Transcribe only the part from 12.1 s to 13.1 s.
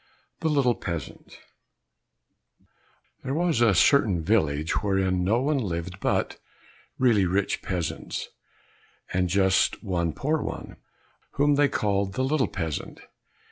the little peasant.